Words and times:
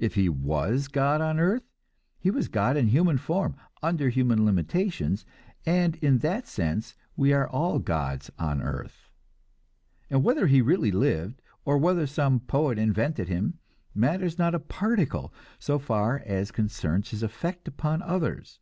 If 0.00 0.16
he 0.16 0.28
was 0.28 0.88
God 0.88 1.20
on 1.20 1.38
earth, 1.38 1.62
he 2.18 2.28
was 2.28 2.48
God 2.48 2.76
in 2.76 2.88
human 2.88 3.18
form, 3.18 3.54
under 3.84 4.08
human 4.08 4.44
limitations, 4.44 5.24
and 5.64 5.94
in 6.02 6.18
that 6.26 6.48
sense 6.48 6.96
we 7.14 7.32
are 7.32 7.48
all 7.48 7.78
gods 7.78 8.32
on 8.36 8.60
earth. 8.60 9.10
And 10.10 10.24
whether 10.24 10.48
he 10.48 10.60
really 10.60 10.90
lived, 10.90 11.40
or 11.64 11.78
whether 11.78 12.08
some 12.08 12.40
poet 12.40 12.80
invented 12.80 13.28
him, 13.28 13.60
matters 13.94 14.40
not 14.40 14.56
a 14.56 14.58
particle 14.58 15.32
so 15.60 15.78
far 15.78 16.20
as 16.26 16.50
concerns 16.50 17.10
his 17.10 17.22
effect 17.22 17.68
upon 17.68 18.02
others. 18.02 18.58